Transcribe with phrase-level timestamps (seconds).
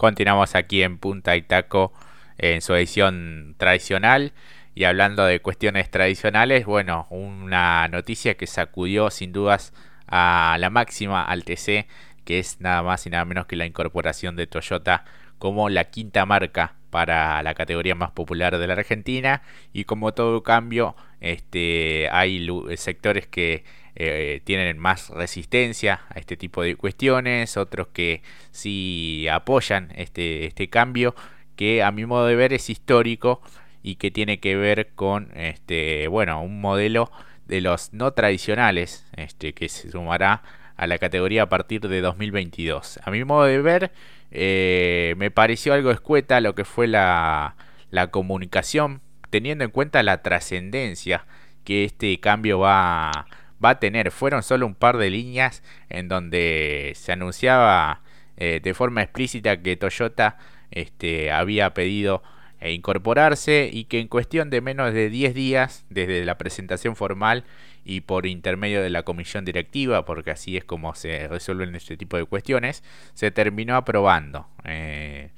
[0.00, 1.92] Continuamos aquí en Punta y Taco
[2.38, 4.32] en su edición tradicional.
[4.74, 9.74] Y hablando de cuestiones tradicionales, bueno, una noticia que sacudió sin dudas
[10.06, 11.86] a la máxima al TC,
[12.24, 15.04] que es nada más y nada menos que la incorporación de Toyota
[15.38, 19.42] como la quinta marca para la categoría más popular de la Argentina.
[19.74, 23.64] Y como todo cambio este, hay sectores que
[23.96, 30.68] eh, tienen más resistencia a este tipo de cuestiones, otros que sí apoyan este, este
[30.68, 31.14] cambio
[31.56, 33.42] que a mi modo de ver es histórico
[33.82, 37.10] y que tiene que ver con este bueno un modelo
[37.46, 40.42] de los no tradicionales este que se sumará
[40.76, 43.92] a la categoría a partir de 2022 a mi modo de ver
[44.30, 47.56] eh, me pareció algo escueta lo que fue la,
[47.90, 51.26] la comunicación teniendo en cuenta la trascendencia
[51.64, 53.26] que este cambio va,
[53.64, 54.10] va a tener.
[54.10, 58.02] Fueron solo un par de líneas en donde se anunciaba
[58.36, 60.38] eh, de forma explícita que Toyota
[60.70, 62.22] este, había pedido
[62.60, 67.44] eh, incorporarse y que en cuestión de menos de 10 días desde la presentación formal
[67.84, 72.16] y por intermedio de la comisión directiva, porque así es como se resuelven este tipo
[72.16, 74.46] de cuestiones, se terminó aprobando.
[74.64, 75.30] Eh,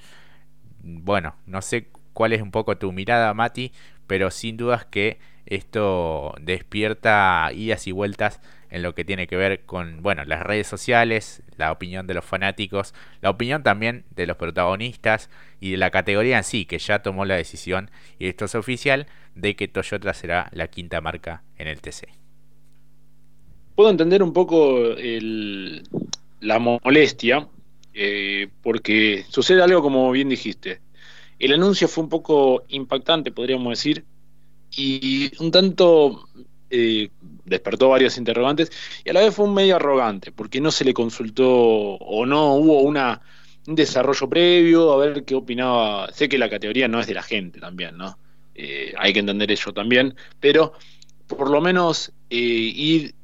[0.83, 3.73] bueno, no sé cuál es un poco tu mirada, Mati,
[4.07, 8.41] pero sin dudas que esto despierta idas y vueltas
[8.71, 12.25] en lo que tiene que ver con bueno las redes sociales, la opinión de los
[12.25, 15.29] fanáticos, la opinión también de los protagonistas
[15.61, 19.07] y de la categoría en sí, que ya tomó la decisión, y esto es oficial,
[19.35, 22.09] de que Toyota será la quinta marca en el TC.
[23.75, 24.95] Puedo entender un poco
[26.41, 27.49] la molestia,
[27.95, 30.81] eh, porque sucede algo como bien dijiste.
[31.39, 34.05] El anuncio fue un poco impactante, podríamos decir,
[34.77, 36.29] y un tanto
[36.71, 37.11] eh,
[37.45, 38.71] despertó varios interrogantes
[39.05, 42.55] y a la vez fue un medio arrogante, porque no se le consultó o no
[42.55, 43.21] hubo una,
[43.67, 46.11] un desarrollo previo, a ver qué opinaba.
[46.13, 48.19] Sé que la categoría no es de la gente también, ¿no?
[48.55, 50.73] Eh, hay que entender eso también, pero
[51.27, 53.15] por lo menos eh, ir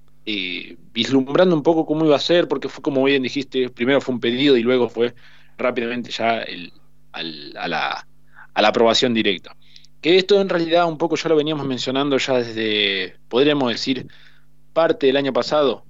[0.92, 4.20] vislumbrando un poco cómo iba a ser, porque fue como bien dijiste, primero fue un
[4.20, 5.14] pedido y luego fue
[5.56, 6.72] rápidamente ya el,
[7.12, 7.22] a,
[7.68, 8.06] la,
[8.54, 9.56] a la aprobación directa.
[10.00, 14.06] Que esto en realidad un poco ya lo veníamos mencionando ya desde, podríamos decir,
[14.72, 15.84] parte del año pasado,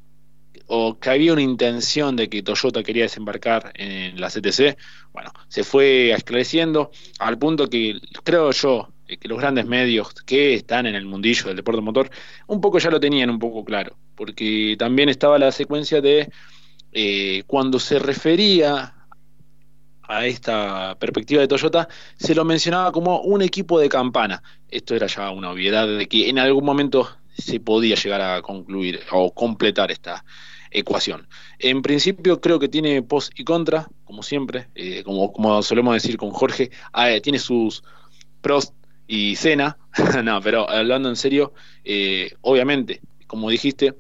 [0.67, 4.77] o que había una intención de que Toyota quería desembarcar en la CTC,
[5.13, 10.55] bueno, se fue esclareciendo al punto que creo yo eh, que los grandes medios que
[10.55, 12.11] están en el mundillo del deporte motor
[12.47, 16.31] un poco ya lo tenían un poco claro, porque también estaba la secuencia de
[16.93, 18.95] eh, cuando se refería
[20.09, 24.43] a esta perspectiva de Toyota, se lo mencionaba como un equipo de campana.
[24.71, 29.01] Esto era ya una obviedad de que en algún momento se podía llegar a concluir
[29.13, 30.25] o completar esta
[30.71, 31.29] ecuación.
[31.59, 36.17] En principio creo que tiene pos y contra, como siempre, eh, como, como solemos decir
[36.17, 37.83] con Jorge, ah, eh, tiene sus
[38.41, 38.73] pros
[39.07, 39.79] y cena,
[40.25, 41.53] no, pero hablando en serio,
[41.85, 43.95] eh, obviamente, como dijiste,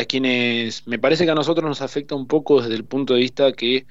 [0.00, 3.20] a quienes me parece que a nosotros nos afecta un poco desde el punto de
[3.20, 3.86] vista que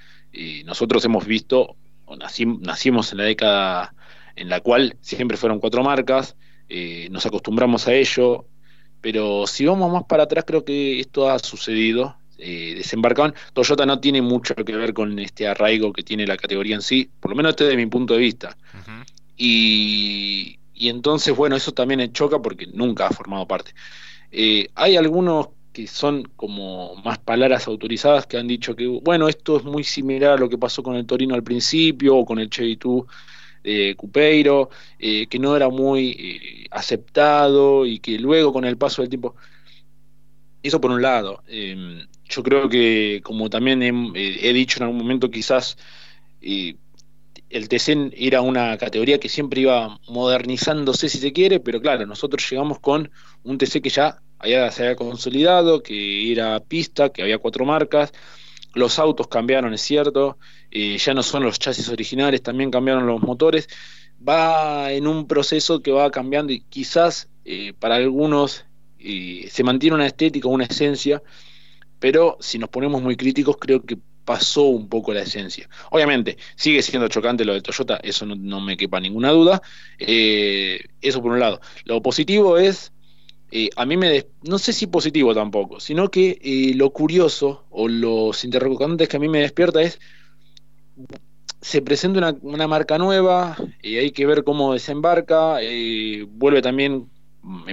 [0.65, 3.93] nosotros hemos visto, o nacimos en la década
[4.37, 6.37] en la cual siempre fueron cuatro marcas,
[6.69, 8.45] eh, nos acostumbramos a ello,
[9.01, 12.15] pero si vamos más para atrás creo que esto ha sucedido.
[12.39, 16.75] Eh, desembarcaban, Toyota no tiene mucho que ver con este arraigo que tiene la categoría
[16.75, 18.55] en sí, por lo menos este de mi punto de vista.
[19.35, 23.73] y, y, entonces, bueno, eso también choca porque nunca ha formado parte.
[24.31, 29.57] Eh, hay algunos que son como más palabras autorizadas que han dicho que, bueno, esto
[29.57, 32.49] es muy similar a lo que pasó con el Torino al principio o con el
[32.49, 32.79] Chevy
[33.63, 39.03] de Cupeiro, eh, que no era muy eh, aceptado y que luego con el paso
[39.03, 39.35] del tiempo...
[40.63, 41.43] Eso por un lado.
[41.47, 45.77] Em, yo creo que, como también he, dicho en algún momento, quizás
[46.41, 46.75] eh,
[47.51, 52.49] el TC era una categoría que siempre iba modernizándose si se quiere, pero claro, nosotros
[52.49, 53.11] llegamos con
[53.43, 58.11] un TC que ya allá se había consolidado, que era pista, que había cuatro marcas,
[58.77, 60.37] los autos cambiaron, es cierto,
[60.71, 63.67] eh, ya no son los chasis originales, también cambiaron los motores,
[64.25, 68.65] va en un proceso que va cambiando y quizás eh, para algunos
[68.99, 71.21] eh, se mantiene una estética, una esencia,
[71.99, 75.69] pero si nos ponemos muy críticos creo que pasó un poco la esencia.
[75.89, 79.61] Obviamente, sigue siendo chocante lo de Toyota, eso no, me quepa ninguna duda,
[79.97, 81.61] eso por un lado.
[81.85, 82.91] Lo positivo es
[83.51, 87.87] eh, a mí me, no sé si positivo tampoco, sino que eh, lo curioso o
[87.87, 89.99] los interrogantes que a mí me despierta es,
[91.61, 97.09] se presenta una, marca nueva, y hay que ver cómo desembarca, eh, vuelve también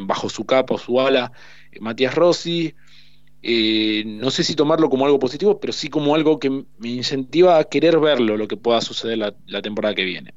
[0.02, 1.32] bajo su capa o su ala
[1.80, 2.74] Matías Rossi,
[3.46, 7.58] eh, no sé si tomarlo como algo positivo, pero sí como algo que me incentiva
[7.58, 10.32] a querer verlo, lo que pueda suceder la, temporada que viene.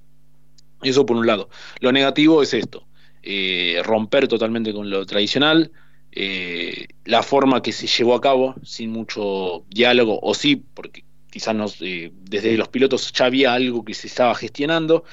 [0.82, 1.50] Eso por un lado.
[1.80, 2.86] Lo negativo es esto,
[3.30, 5.72] eh, romper totalmente con lo tradicional,
[6.12, 11.54] eh, la forma que se llevó a cabo, sin mucho diálogo, o sí, porque quizás
[11.56, 15.04] nos, desde los pilotos ya había algo que se estaba gestionando,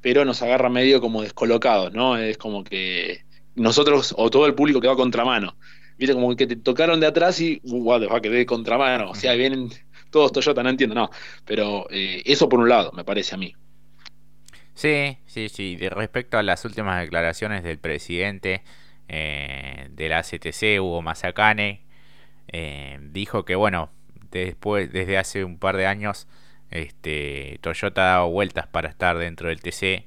[0.00, 2.16] pero nos agarra medio como descolocados, ¿no?
[2.16, 3.24] Es como que
[3.54, 5.56] nosotros o todo el público quedó a contramano
[6.02, 9.34] viste, como que te tocaron de atrás y, wow, uh, quedé de contramano, o sea,
[9.34, 9.70] vienen
[10.10, 11.10] todos Toyota, no entiendo, no,
[11.44, 13.54] pero eh, eso por un lado, me parece a mí.
[14.74, 18.62] Sí, sí, sí, de respecto a las últimas declaraciones del presidente
[19.08, 21.82] eh, de la CTC, Hugo Mazacane,
[22.48, 23.90] eh, dijo que, bueno,
[24.30, 26.26] después, desde hace un par de años,
[26.70, 30.06] este, Toyota ha dado vueltas para estar dentro del TC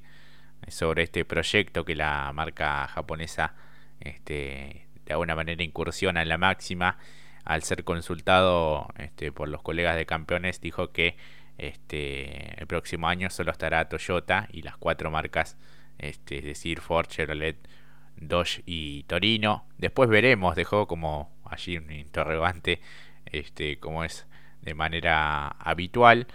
[0.68, 3.54] sobre este proyecto que la marca japonesa
[4.00, 6.98] este, de alguna manera incursiona en la máxima,
[7.44, 11.16] al ser consultado este, por los colegas de campeones, dijo que
[11.58, 15.58] este, el próximo año solo estará Toyota y las cuatro marcas,
[15.98, 17.58] este, es decir, Ford, Chevrolet,
[18.18, 19.66] Dodge y Torino.
[19.78, 22.82] Después veremos, dejó como allí un interrogante,
[23.26, 24.28] este, como es
[24.62, 26.28] de manera habitual.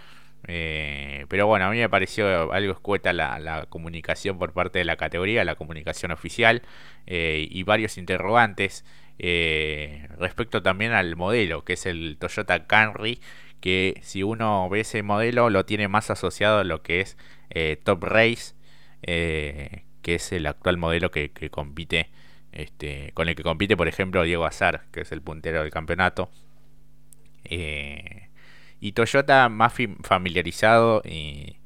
[0.47, 4.95] Eh, pero bueno, a mí me pareció algo escueta la, comunicación por parte de la
[4.95, 6.63] categoría, la comunicación oficial
[7.05, 8.83] eh, y varios interrogantes
[9.19, 13.19] eh, respecto también al modelo, que es el Toyota Camry,
[13.61, 17.17] que si uno ve ese modelo lo tiene más asociado a lo que es
[17.83, 18.55] Top Race,
[19.01, 22.09] que es el actual modelo que, compite,
[22.51, 26.29] este, con el que compite por ejemplo Diego Azar, que es el puntero del campeonato.
[27.45, 28.29] Eh,
[28.79, 29.73] y Toyota más
[30.03, 31.57] familiarizado y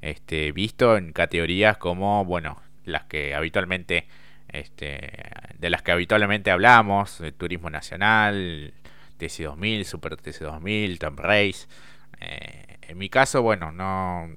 [0.00, 4.06] este, visto en categorías como, bueno, las que habitualmente,
[4.48, 5.12] este,
[5.58, 8.74] de las que habitualmente hablamos, de Turismo Nacional,
[9.22, 11.66] TC2000, Super TC2000, Tom Race.
[12.20, 14.28] Eh, en mi caso, bueno, no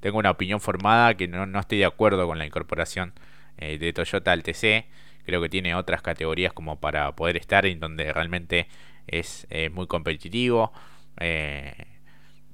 [0.00, 3.14] tengo una opinión formada que no, estoy de acuerdo con la incorporación
[3.56, 4.86] eh, de Toyota al TC.
[5.24, 8.68] Creo que tiene otras categorías como para poder estar en donde realmente
[9.06, 10.72] es muy competitivo.
[11.18, 11.86] Eh,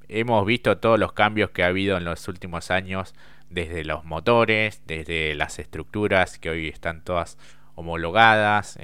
[0.08, 3.14] hemos visto todos los cambios que ha habido en los últimos años,
[3.48, 7.36] desde los motores, desde las estructuras que hoy están todas
[7.74, 8.78] homologadas,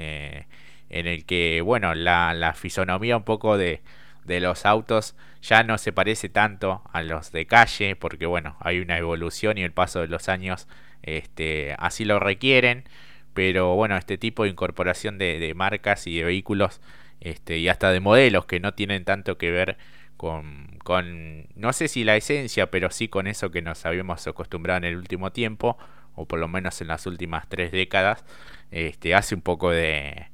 [0.90, 3.82] en el que, bueno, la, fisonomía un poco de,
[4.26, 8.98] los autos ya no se parece tanto a los de calle, porque, bueno, hay una
[8.98, 10.68] evolución y el paso de los años
[11.02, 12.84] este, así lo requieren,
[13.34, 16.80] pero, bueno, este tipo de incorporación de marcas y de vehículos
[17.20, 19.76] este, y hasta de modelos que no tienen tanto que ver
[20.16, 24.78] con, con, no sé si la esencia, pero sí con eso que nos habíamos acostumbrado
[24.78, 25.78] en el último tiempo,
[26.14, 28.24] o por lo menos en las últimas tres décadas,
[28.70, 30.28] este, hace un poco de,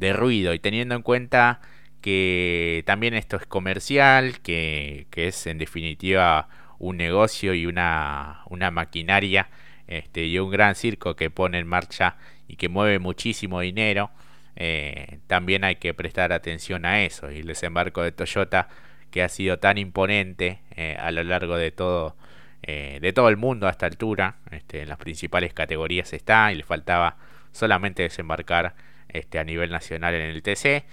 [0.00, 0.52] de ruido.
[0.54, 1.60] Y teniendo en cuenta
[2.00, 6.48] que también esto es comercial, que, que es en definitiva
[6.78, 9.50] un negocio y una, una maquinaria
[9.86, 12.16] este, y un gran circo que pone en marcha
[12.48, 14.10] y que mueve muchísimo dinero.
[14.56, 17.30] Eh, también hay que prestar atención a eso.
[17.30, 18.68] Y el desembarco de Toyota,
[19.10, 22.16] que ha sido tan imponente eh, a lo largo de todo,
[22.62, 26.56] eh, de todo el mundo a esta altura, este, en las principales categorías está, y
[26.56, 27.16] le faltaba
[27.52, 28.74] solamente desembarcar
[29.12, 30.84] este, a nivel nacional en el TC.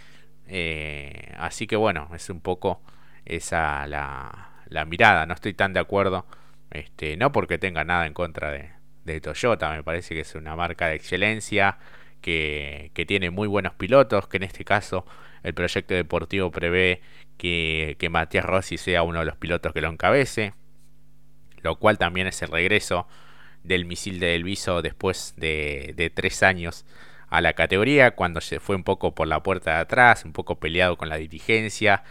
[1.38, 2.81] así que bueno, es un poco
[3.25, 5.25] esa la, mirada.
[5.25, 6.25] No estoy tan de acuerdo,
[6.72, 8.70] este, no porque tenga nada en contra de,
[9.06, 11.77] de Toyota, me parece que es una marca de excelencia
[12.22, 15.06] que, tiene muy buenos pilotos, que en este caso
[15.44, 17.01] el proyecto deportivo prevé
[17.38, 20.53] que, que Matías Rossi sea uno de los pilotos que lo encabece,
[21.62, 23.08] lo cual también es el regreso
[23.63, 26.86] del misil de Elviso después de, de tres años
[27.29, 30.60] a la categoría, cuando se fue un poco por la puerta de atrás, un poco
[30.60, 32.03] peleado con la dirigencia,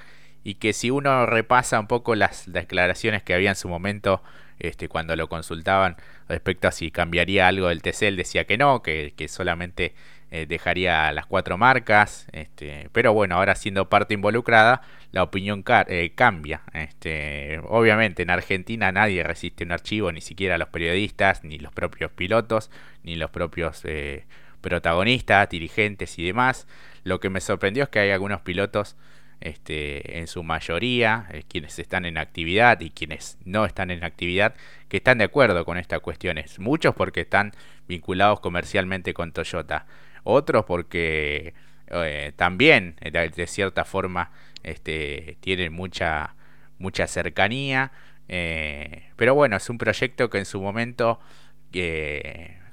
[0.44, 4.22] y que si uno repasa un poco las declaraciones que había en su momento
[4.58, 5.96] este, cuando lo consultaban
[6.28, 9.94] respecto a si cambiaría algo del TC, él decía que no, que, solamente
[10.30, 14.82] eh, dejaría las cuatro marcas, este, pero bueno, ahora siendo parte involucrada,
[15.12, 16.62] la opinión eh, cambia.
[16.72, 22.10] Este, obviamente en Argentina nadie resiste un archivo, ni siquiera los periodistas, ni los propios
[22.12, 22.70] pilotos,
[23.02, 24.24] ni los propios eh,
[24.66, 26.66] protagonistas, dirigentes y demás.
[27.04, 28.96] Lo que me sorprendió es que hay algunos pilotos
[29.40, 34.56] este, en su mayoría, eh, quienes están en actividad y quienes no están en actividad,
[34.88, 36.58] que están de acuerdo con estas cuestiones.
[36.58, 37.52] Muchos porque están
[37.86, 39.86] vinculados comercialmente con Toyota,
[40.24, 41.54] otros porque
[41.86, 44.32] eh, también de, cierta forma
[44.64, 46.34] este, tienen mucha,
[46.78, 47.92] mucha cercanía.
[48.26, 51.20] Eh, pero bueno, es un proyecto que en su momento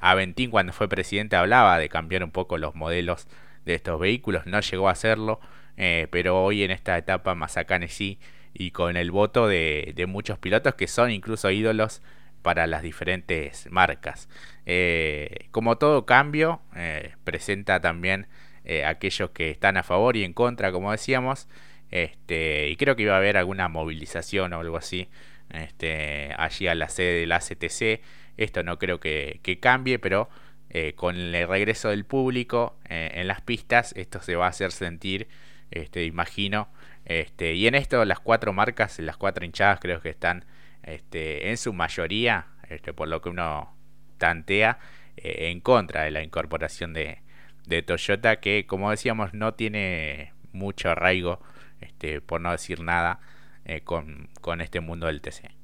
[0.03, 3.25] Aventín cuando fue presidente hablaba de cambiar un poco los modelos
[3.63, 5.39] de estos vehículos, no llegó a hacerlo,
[5.77, 8.19] eh, pero hoy en esta etapa Mazacane sí,
[8.53, 12.01] y con el voto de, de, muchos pilotos que son incluso ídolos
[12.41, 14.27] para las diferentes marcas.
[14.65, 18.27] Eh, como todo cambio, eh, presenta también
[18.85, 21.47] aquellos que están a favor y en contra, como decíamos,
[21.91, 25.09] este, y creo que iba a haber alguna movilización o algo así
[25.53, 28.01] este, allí a la sede del ACTC.
[28.37, 30.29] Esto no creo que, cambie, pero
[30.69, 34.71] eh, con el regreso del público eh, en las pistas, esto se va a hacer
[34.71, 35.27] sentir,
[35.71, 36.69] este, imagino.
[37.05, 40.45] Este, y en esto las cuatro marcas, las cuatro hinchadas creo que están
[40.83, 43.75] este, en su mayoría, este, por lo que uno
[44.17, 44.79] tantea,
[45.17, 47.19] eh, en contra de la incorporación de,
[47.65, 51.41] de, Toyota, que como decíamos no tiene mucho arraigo,
[51.81, 53.19] este, por no decir nada,
[53.85, 55.62] con, con este mundo del TC.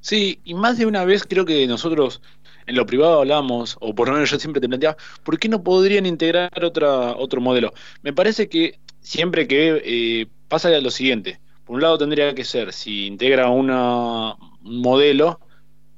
[0.00, 2.22] Sí, y más de una vez creo que nosotros
[2.66, 5.62] en lo privado hablamos, o por lo menos yo siempre te planteaba, ¿por qué no
[5.62, 7.72] podrían integrar otra, otro modelo?
[8.02, 12.72] Me parece que siempre que eh, pasa lo siguiente, por un lado tendría que ser,
[12.72, 15.40] si integra una, un modelo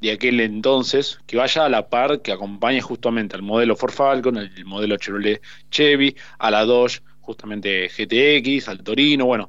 [0.01, 4.37] de aquel entonces, que vaya a la par, que acompañe justamente al modelo Ford Falcon,
[4.37, 5.41] al modelo Chevrolet
[5.71, 9.49] Chevy, a la Dodge, justamente GTX, al Torino, bueno,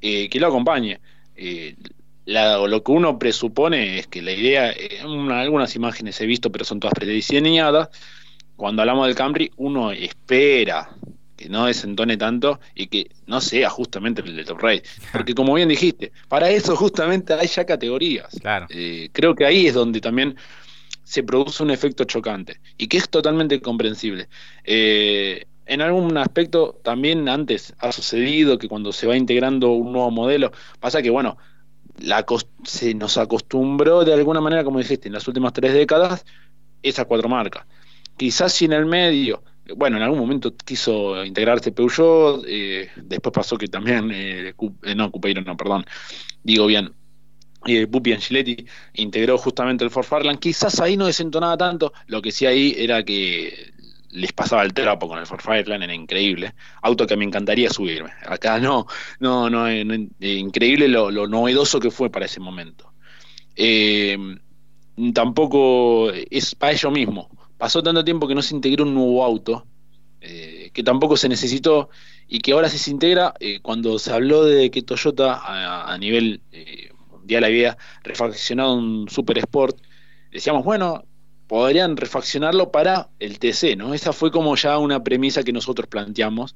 [0.00, 1.00] eh, que lo acompañe.
[1.34, 1.74] Eh,
[2.28, 6.78] lo que uno presupone es que la idea, eh, algunas imágenes he visto, pero son
[6.80, 7.88] todas prediseñadas.
[8.56, 10.90] Cuando hablamos del Camry, uno espera
[11.36, 14.58] que no desentone tanto y que no sea justamente el de Top.
[15.12, 18.36] Porque como bien dijiste, para eso justamente hay ya categorías.
[18.68, 20.36] Eh, creo que ahí es donde también
[21.04, 24.28] se produce un efecto chocante y que es totalmente comprensible.
[24.64, 30.10] Eh, en algún aspecto también antes ha sucedido que cuando se va integrando un nuevo
[30.10, 31.38] modelo, pasa que, bueno,
[32.00, 32.24] la,
[32.64, 36.24] se nos acostumbró de alguna manera, como dijiste, en las últimas tres décadas,
[36.82, 37.66] esas cuatro marcas.
[38.16, 39.42] Quizás si en el medio,
[39.76, 45.10] bueno, en algún momento quiso integrarse Peugeot, eh, después pasó que también, eh, eh, no,
[45.10, 45.84] Cupeiro, no, perdón,
[46.42, 46.92] digo bien,
[47.66, 48.16] eh, Pupi
[48.94, 53.02] integró justamente el Ford Farland, quizás ahí no desentonaba tanto, lo que sí ahí era
[53.02, 53.72] que
[54.10, 56.54] les pasaba el trapo con el Ford Fireland, era increíble.
[56.82, 58.10] Auto que me encantaría subirme.
[58.26, 58.86] Acá no,
[59.20, 59.84] no, no, eh,
[60.20, 62.92] increíble lo, novedoso que fue para ese momento.
[63.56, 64.16] Eh,
[65.12, 67.28] tampoco es para ello mismo.
[67.58, 69.66] Pasó tanto tiempo que no se integró un nuevo auto,
[70.20, 71.90] eh, que tampoco se necesitó
[72.28, 75.40] y que ahora se integra cuando se habló de que Toyota
[75.90, 76.42] a, nivel
[77.10, 79.78] mundial había refaccionado un Super Sport.
[80.30, 81.04] Decíamos, bueno,
[81.48, 83.94] podrían refaccionarlo para el TC, ¿no?
[83.94, 86.54] Esa fue como ya una premisa que nosotros planteamos,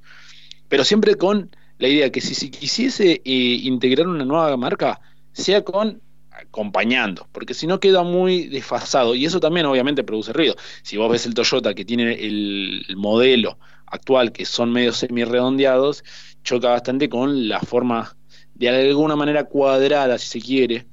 [0.69, 5.01] pero siempre con la idea que si se quisiese eh, integrar una nueva marca,
[5.33, 10.55] sea con acompañando, porque si no queda muy desfasado y eso también obviamente produce ruido.
[10.83, 16.05] Si vos ves el Toyota que tiene el, modelo actual, que son medio semi redondeados,
[16.43, 18.17] choca bastante con la forma
[18.55, 20.87] de alguna manera cuadrada, si se quiere,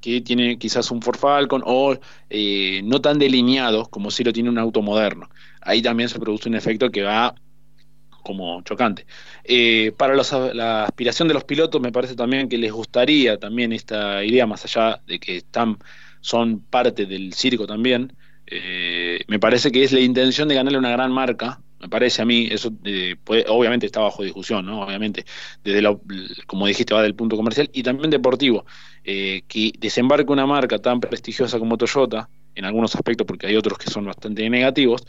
[0.00, 1.96] que tiene quizás un Ford Falcon o
[2.28, 5.28] eh, no tan delineado como si lo tiene un auto moderno.
[5.60, 7.34] Ahí también se produce un efecto que va
[8.22, 9.06] como chocante.
[9.44, 14.24] Eh, para la aspiración de los pilotos me parece también que les gustaría también esta
[14.24, 15.78] idea, más allá de que están,
[16.20, 18.16] son parte del circo también,
[18.46, 22.24] eh, me parece que es la intención de ganarle una gran marca me parece a
[22.24, 23.16] mí, eso eh,
[23.48, 24.82] obviamente está bajo discusión, ¿no?
[24.82, 25.24] Obviamente,
[25.64, 26.00] desde lo,
[26.46, 28.66] como dijiste, va del punto comercial y también deportivo,
[29.02, 33.78] eh, que desembarque una marca tan prestigiosa como Toyota, en algunos aspectos, porque hay otros
[33.78, 35.06] que son bastante negativos,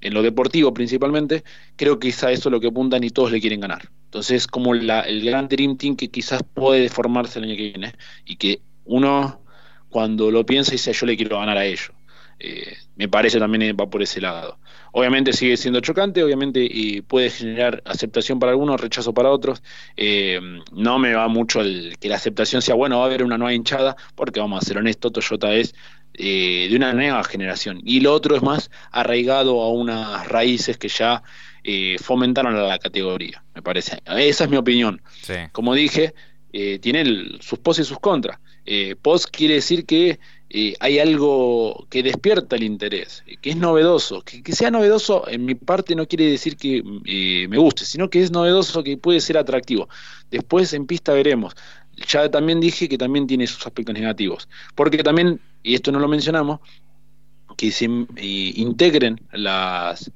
[0.00, 1.42] en lo deportivo principalmente,
[1.76, 3.88] creo que quizá eso es lo que apuntan y todos le quieren ganar.
[4.04, 7.94] Entonces, como la, el gran Dream Team que quizás puede formarse el año que viene
[8.24, 9.42] y que uno
[9.88, 11.90] cuando lo piensa dice yo le quiero ganar a ellos.
[12.38, 14.58] Eh, me parece también va por ese lado.
[14.96, 19.60] Obviamente sigue siendo chocante, obviamente y puede generar aceptación para algunos, rechazo para otros.
[19.96, 20.38] Eh,
[20.70, 23.52] no me va mucho el que la aceptación sea bueno, va a haber una nueva
[23.52, 25.74] hinchada, porque vamos a ser honestos, Toyota es
[26.14, 27.80] eh, de una nueva generación.
[27.84, 31.24] Y lo otro es más arraigado a unas raíces que ya
[31.64, 34.00] eh, fomentaron a la categoría, me parece.
[34.06, 35.02] Esa es mi opinión.
[35.50, 36.14] Como dije,
[36.52, 38.38] tiene sus pos y sus contras.
[39.02, 40.20] pos quiere decir que
[40.56, 44.22] eh, hay algo que despierta el interés, que es novedoso.
[44.22, 48.22] Que, sea novedoso en mi parte no quiere decir que eh, me guste, sino que
[48.22, 49.88] es novedoso, que puede ser atractivo.
[50.30, 51.56] Después en pista veremos.
[52.06, 56.06] Ya también dije que también tiene sus aspectos negativos, porque también, y esto no lo
[56.06, 56.60] mencionamos,
[57.56, 60.12] que se eh, integren las,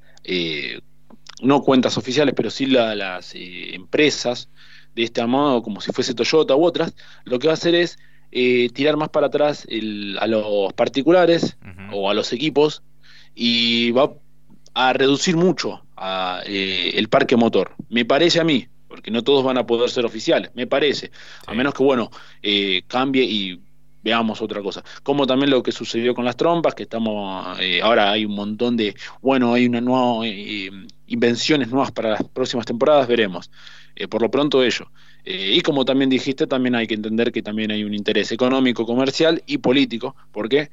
[1.43, 4.49] no cuentas oficiales, pero sí las empresas
[4.95, 7.99] de este modo, como si fuese Toyota u otras, lo que va a hacer es
[8.31, 9.67] eh, tirar más para atrás
[10.21, 11.57] a los particulares
[11.93, 12.83] o a los equipos
[13.35, 14.13] y va
[14.75, 15.83] a reducir mucho
[16.47, 17.75] eh, el parque motor.
[17.89, 21.11] Me parece a mí, porque no todos van a poder ser oficiales, me parece.
[21.47, 22.11] A menos que, bueno,
[22.43, 23.61] eh, cambie y
[24.03, 24.83] veamos otra cosa.
[25.03, 28.77] Como también lo que sucedió con las trompas, que estamos, eh, ahora hay un montón
[28.77, 30.27] de, bueno, hay una nueva,
[31.07, 33.51] invenciones nuevas para las próximas temporadas, veremos.
[34.09, 34.91] por lo pronto ello.
[35.31, 39.43] Y como también dijiste, también hay que entender que también hay un interés económico, comercial
[39.47, 40.71] y político, porque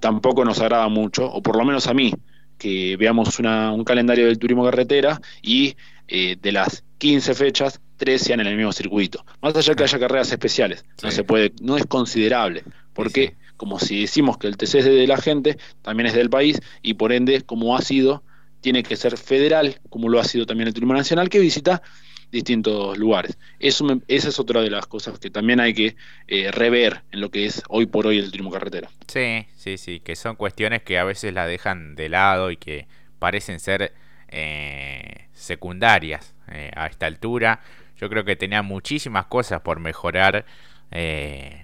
[0.00, 2.12] tampoco nos agrada mucho, o por lo menos a mí,
[2.58, 5.76] que veamos un calendario del turismo carretera y
[6.08, 9.24] eh, de las 15 fechas, 13 sean en el mismo circuito.
[9.40, 12.62] Más allá que haya carreras especiales, no se puede, no es considerable,
[12.92, 16.60] porque como si decimos que el TC es de la gente, también es del país
[16.82, 18.22] y por ende, como ha sido,
[18.60, 21.82] tiene que ser federal, como lo ha sido también el turismo nacional, que visita
[22.30, 23.38] distintos lugares.
[23.58, 25.96] Eso esa es otra de las cosas que también hay que
[26.28, 28.90] eh, rever en lo que es hoy por hoy el turismo carretera.
[29.06, 32.86] Sí, sí, sí, que son cuestiones que a veces la dejan de lado y que
[33.18, 33.92] parecen ser
[34.28, 37.60] eh, secundarias eh, a esta altura.
[37.96, 40.44] Yo creo que tenía muchísimas cosas por mejorar.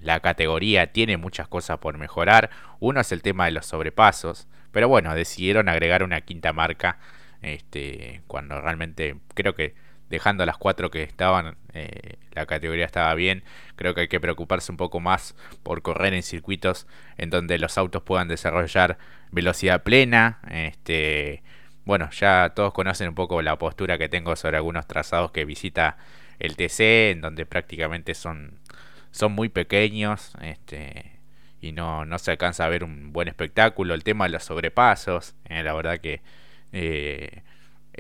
[0.03, 2.51] la categoría tiene muchas cosas por mejorar.
[2.81, 4.49] Uno es el tema de los sobrepasos.
[4.73, 6.99] Pero bueno, decidieron agregar una quinta marca.
[7.43, 9.75] Este, cuando realmente creo que
[10.11, 13.45] dejando las cuatro que estaban, eh, la categoría estaba bien.
[13.77, 16.87] Creo que hay que preocuparse un poco más por correr en circuitos
[17.17, 18.99] en donde los autos puedan desarrollar
[19.31, 20.41] velocidad plena.
[20.51, 21.43] Este,
[21.85, 25.97] bueno, ya todos conocen un poco la postura que tengo sobre algunos trazados que visita
[26.41, 28.59] el TC, en donde prácticamente son,
[29.13, 30.33] son muy pequeños.
[30.43, 31.21] Este,
[31.61, 33.95] y no, no se alcanza a ver un buen espectáculo.
[33.95, 36.21] El tema de los sobrepasos, eh, la verdad que
[36.73, 37.43] eh,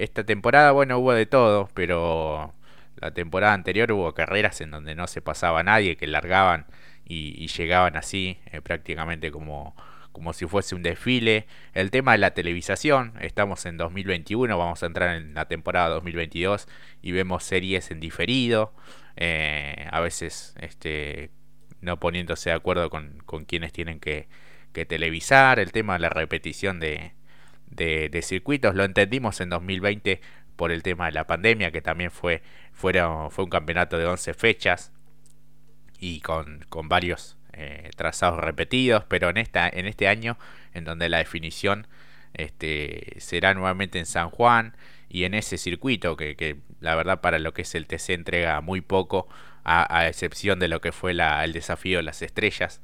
[0.03, 2.55] esta temporada, bueno, hubo de todo, pero
[2.97, 6.67] la temporada anterior hubo carreras en donde no se pasaba nadie, que largaban
[7.05, 9.77] y, llegaban así, eh, prácticamente como,
[10.13, 11.47] como si fuese un desfile.
[11.75, 16.67] El tema de la televisación, estamos en 2021, vamos a entrar en la temporada 2022
[17.03, 18.73] y vemos series en diferido,
[19.17, 21.31] eh, a veces este,
[21.83, 24.29] no poniéndose de acuerdo con, con quienes tienen que,
[24.73, 27.13] que televisar, el tema de la repetición de,
[27.71, 28.75] de, circuitos.
[28.75, 30.21] Lo entendimos en 2020
[30.57, 34.93] por el tema de la pandemia, que también fue, fue un campeonato de 11 fechas
[35.99, 40.39] y con, varios eh, trazados repetidos, pero en, esta, en este año,
[40.75, 41.87] en donde la definición
[42.35, 44.77] este, será nuevamente en San Juan
[45.09, 48.81] y en ese circuito, que, la verdad para lo que es el TC entrega muy
[48.81, 49.29] poco,
[49.63, 52.81] a, excepción de lo que fue la, el desafío de las estrellas.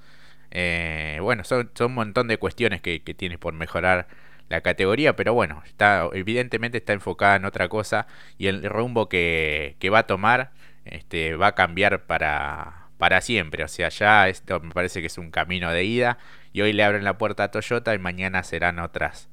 [0.51, 4.09] Eh, bueno, son, son, un montón de cuestiones que, que tienes por mejorar
[4.49, 8.07] la categoría, pero bueno, está evidentemente está enfocada en otra cosa
[8.39, 10.53] y el rumbo que, que va a tomar
[10.85, 13.65] este, va a cambiar para, para siempre.
[13.65, 16.19] O sea, ya esto me parece que es un camino de ida
[16.53, 19.29] y hoy le abren la puerta a Toyota y mañana serán otras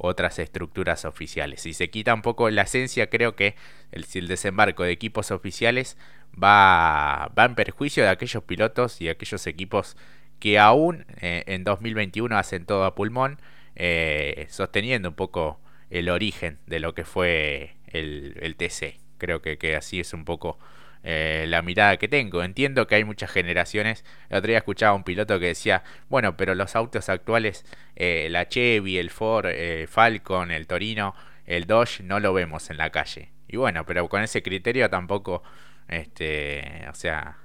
[0.00, 1.62] otras estructuras oficiales.
[1.62, 3.56] Si se quita un poco la esencia, creo que
[3.90, 5.96] el, el desembarco de equipos oficiales
[6.40, 9.96] va, va en perjuicio de aquellos pilotos y aquellos equipos
[10.38, 13.40] que aún eh, en 2021 hacen todo a pulmón
[13.78, 18.98] eh, sosteniendo un poco el origen de lo que fue el, TC.
[19.18, 20.58] Creo que, que, así es un poco
[21.04, 22.42] eh, la mirada que tengo.
[22.42, 24.04] Entiendo que hay muchas generaciones.
[24.30, 27.64] El otro día escuchaba a un piloto que decía, bueno, pero los autos actuales,
[27.94, 31.14] eh, la Chevy, el Ford, el Falcon, el Torino,
[31.46, 33.30] el Dodge, no lo vemos en la calle.
[33.46, 35.44] Y bueno, pero con ese criterio tampoco,
[35.86, 37.38] este, o sea,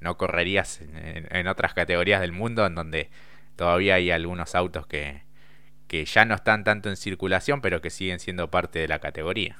[0.00, 3.10] no correrías en otras categorías del mundo en donde
[3.56, 5.22] todavía hay algunos autos que,
[5.92, 9.58] que ya no están tanto en circulación, pero que siguen siendo parte de la categoría.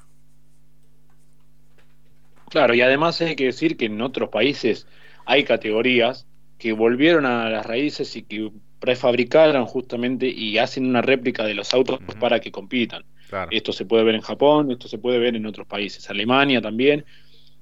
[2.49, 4.87] Claro, y además hay que decir que en otros países
[5.27, 11.45] hay categorías que volvieron a las raíces y que prefabricaron justamente y hacen una réplica
[11.45, 13.05] de los autos para que compitan.
[13.51, 17.05] Esto se puede ver en Japón, esto se puede ver en otros países, Alemania también.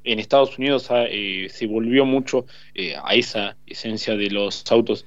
[0.05, 5.07] En Estados Unidos eh, se volvió mucho eh, a esa esencia de los autos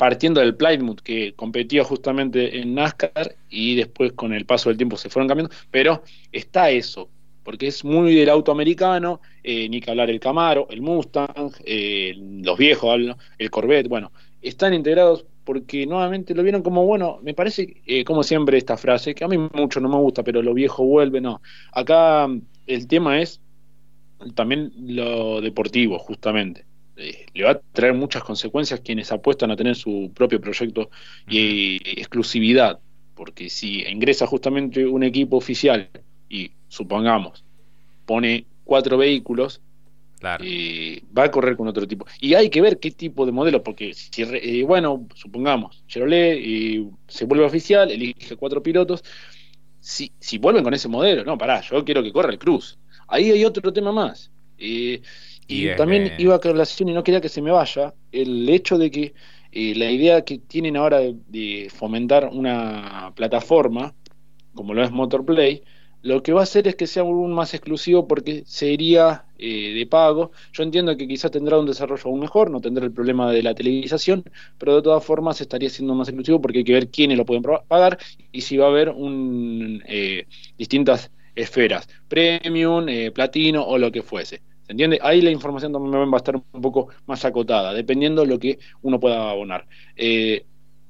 [0.00, 4.96] partiendo del Plymouth que competía justamente en NASCAR y después con el paso del tiempo
[4.96, 7.10] se fueron cambiando, pero está eso,
[7.44, 12.14] porque es muy del auto americano, eh, ni que hablar el Camaro, el Mustang, eh,
[12.16, 12.98] los viejos,
[13.36, 14.10] el Corvette, bueno,
[14.40, 19.14] están integrados porque nuevamente lo vieron como, bueno, me parece, eh, como siempre esta frase,
[19.14, 21.42] que a mí mucho no me gusta, pero lo viejo vuelve, no.
[21.72, 22.26] Acá
[22.66, 23.42] el tema es
[24.34, 26.69] también lo deportivo, justamente.
[27.00, 30.90] Eh, le va a traer muchas consecuencias quienes apuestan a tener su propio proyecto
[31.28, 32.78] y exclusividad,
[33.14, 35.88] porque si ingresa justamente un equipo oficial
[36.28, 37.44] y supongamos
[38.04, 39.62] pone cuatro vehículos,
[40.42, 42.06] eh, va a correr con otro tipo.
[42.20, 47.24] Y hay que ver qué tipo de modelo, porque si, eh, bueno, supongamos, Chevrolet se
[47.24, 49.02] vuelve oficial, elige cuatro pilotos,
[49.78, 52.78] si, si vuelven con ese modelo, no, pará, yo quiero que corra el Cruz.
[53.08, 54.30] Ahí hay otro tema más.
[54.58, 55.00] Eh,
[55.50, 58.90] y, también iba a relación y no quería que se me vaya el hecho de
[58.90, 59.14] que
[59.52, 63.94] eh, la idea que tienen ahora de, fomentar una plataforma
[64.54, 65.62] como lo es Motorplay,
[66.02, 69.86] lo que va a hacer es que sea aún más exclusivo porque sería eh, de
[69.86, 70.32] pago.
[70.52, 73.54] Yo entiendo que quizás tendrá un desarrollo aún mejor, no tendrá el problema de la
[73.54, 74.24] televisación,
[74.58, 77.42] pero de todas formas estaría siendo más exclusivo porque hay que ver quiénes lo pueden
[77.42, 77.98] pagar
[78.32, 84.02] y si va a haber un, eh, distintas esferas, premium, eh, platino o lo que
[84.02, 84.42] fuese.
[84.70, 85.00] ¿Se entiende?
[85.02, 88.60] Ahí la información también va a estar un poco más acotada, dependiendo de lo que
[88.82, 89.66] uno pueda abonar.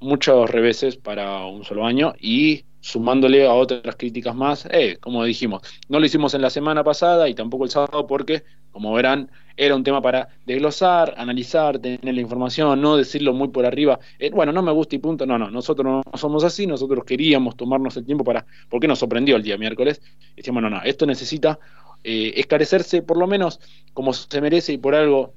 [0.01, 5.63] muchos reveses para un solo año y sumándole a otras críticas más, eh, como dijimos,
[5.89, 9.77] no lo hicimos en la semana pasada y tampoco el sábado porque, como verán, era
[9.77, 14.53] un tema para desglosar, analizar, tener la información, no decirlo muy por arriba, eh, bueno,
[14.53, 18.07] no me gusta y punto, no, no, nosotros no somos así, nosotros queríamos tomarnos el
[18.07, 20.01] tiempo para, porque nos sorprendió el día miércoles,
[20.35, 21.59] decíamos, no, no, esto necesita
[22.05, 23.61] eh, esclarecerse por lo menos
[23.93, 25.35] como se merece y por algo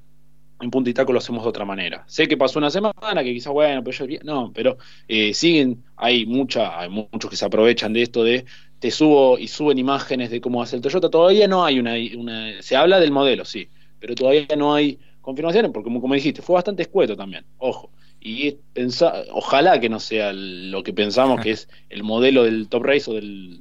[0.61, 2.03] en punta y taco lo hacemos de otra manera.
[2.07, 6.25] Sé que pasó una semana, que quizás, bueno, pero yo, no, pero eh, siguen, hay
[6.25, 8.45] mucha, hay muchos que se aprovechan de esto de
[8.79, 11.09] te subo y suben imágenes de cómo hace el Toyota.
[11.09, 15.71] Todavía no hay una, una se habla del modelo, sí, pero todavía no hay confirmaciones,
[15.71, 17.91] porque como, como dijiste, fue bastante escueto también, ojo.
[18.25, 22.83] Y pensa, ojalá que no sea lo que pensamos que es el modelo del Top
[22.83, 23.59] Race o del,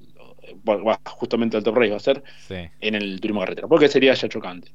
[1.05, 2.22] justamente el Top Race va a ser
[2.81, 4.72] en el turismo carretera, porque sería ya chocante.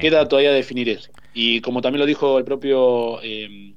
[0.00, 1.10] Queda todavía definir eso.
[1.32, 3.74] Y como también lo dijo el propio eh,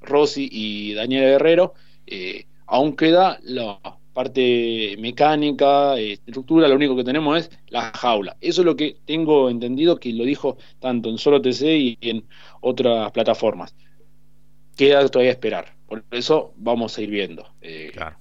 [0.00, 1.74] Rossi y Daniel Guerrero,
[2.06, 3.78] eh, aún queda la
[4.12, 8.36] parte mecánica, estructura, lo único que tenemos es la jaula.
[8.40, 12.24] Eso es lo que tengo entendido que lo dijo tanto en Solo TC y en
[12.60, 13.74] otras plataformas.
[14.76, 15.74] Queda todavía esperar.
[15.92, 17.46] Por eso vamos a ir viendo.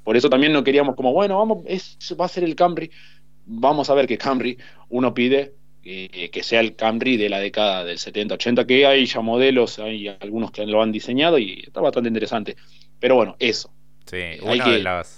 [0.04, 2.92] Por eso también no queríamos como, bueno, vamos, es, va a ser el Camry.
[3.46, 4.58] Vamos a ver que Camry
[4.90, 9.80] uno pide que sea el Camry de la década del 70-80, que hay ya modelos,
[9.80, 12.58] hay algunos que lo han diseñado y está bastante interesante.
[13.00, 13.72] Pero bueno, eso.
[14.06, 14.18] Sí,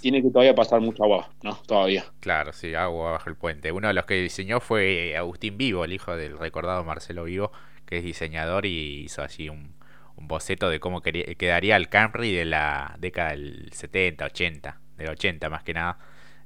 [0.00, 1.56] Tiene que todavía pasar mucha agua, ¿no?
[1.66, 2.04] Todavía.
[2.20, 3.72] Claro, sí, agua bajo el puente.
[3.72, 7.50] Uno de los que diseñó fue Agustín Vivo, el hijo del recordado Marcelo Vivo,
[7.84, 9.74] que es diseñador y hizo así un,
[10.16, 15.62] boceto de cómo quedaría el Camry de la década del 70, 80, del 80 más
[15.62, 15.98] que nada.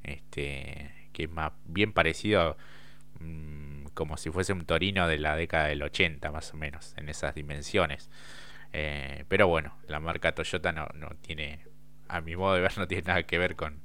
[0.02, 2.57] Este, que es más bien parecido a
[3.98, 7.35] como si fuese un Torino de la década del 80 más o menos, en esas
[7.35, 8.11] dimensiones.
[8.72, 11.64] Eh, pero bueno, la marca Toyota no, no tiene,
[12.07, 13.81] a mi modo de ver, no tiene nada que ver con,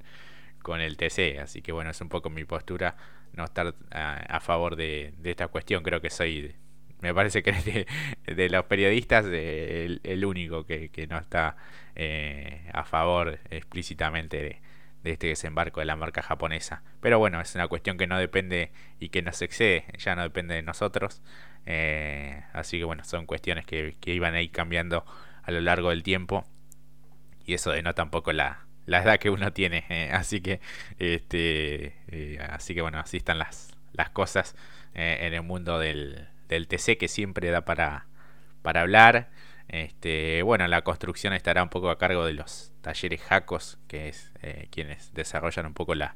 [0.62, 2.96] con el TC, así que bueno, es un poco mi postura
[3.34, 6.56] no estar a, favor de, esta cuestión, creo que soy,
[7.04, 7.86] me parece que
[8.26, 11.56] de, los periodistas el, único que, no está
[11.96, 14.62] eh, a favor explícitamente
[15.04, 16.82] de este desembarco de la marca japonesa.
[17.02, 20.56] Pero bueno, es una cuestión que no depende y que nos excede, ya no depende
[20.56, 21.22] de nosotros.
[21.66, 25.06] Eh, así que bueno, son cuestiones que, iban a ir cambiando
[25.44, 26.46] a lo largo del tiempo.
[27.46, 29.86] Y eso denota tampoco la, la edad que uno tiene.
[29.90, 30.62] Eh, así que
[31.00, 34.56] este eh, así que bueno, así están las, las cosas
[34.96, 38.08] en el mundo del, del TC que siempre da para,
[38.62, 39.30] para hablar.
[39.68, 44.32] Este, bueno, la construcción estará un poco a cargo de los talleres Jacos, que es
[44.42, 46.16] eh, quienes desarrollan un poco la,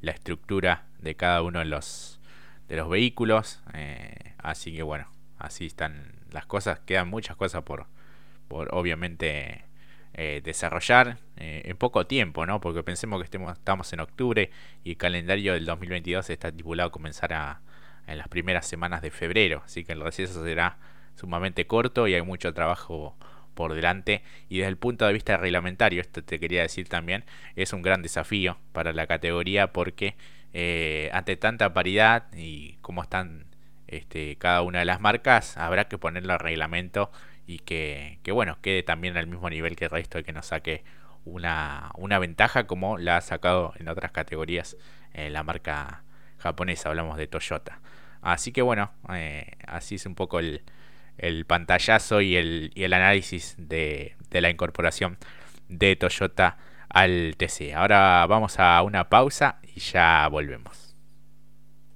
[0.00, 2.20] la, estructura de cada uno de los,
[2.68, 3.62] de los vehículos.
[3.74, 5.06] Eh, así que bueno,
[5.38, 6.80] así están las cosas.
[6.80, 7.86] Quedan muchas cosas por,
[8.48, 9.64] por obviamente
[10.14, 12.60] eh, desarrollar en poco tiempo, ¿no?
[12.60, 14.50] Porque pensemos que estemos, estamos en octubre
[14.82, 17.60] y el calendario del 2022 está estipulado comenzar a,
[18.08, 19.62] en las primeras semanas de febrero.
[19.64, 20.78] Así que el receso será
[21.14, 23.16] sumamente corto y hay mucho trabajo
[23.54, 27.24] por delante y desde el punto de vista reglamentario, esto te quería decir también,
[27.56, 30.14] es un gran desafío para la categoría porque
[30.52, 33.46] eh, ante tanta paridad y cómo están
[33.88, 37.10] este, cada una de las marcas, habrá que ponerlo al reglamento
[37.48, 40.84] y que, bueno, quede también al mismo nivel que el resto y que nos saque
[41.24, 44.76] una, una ventaja como la ha sacado en otras categorías
[45.14, 46.04] eh, la marca
[46.38, 47.80] japonesa, hablamos de Toyota.
[48.22, 50.62] Así que bueno, eh, así es un poco el,
[51.18, 55.18] el pantallazo y el, y el análisis de, de la incorporación
[55.68, 56.56] de Toyota
[56.88, 57.74] al TC.
[57.74, 60.87] Ahora vamos a una pausa y ya volvemos.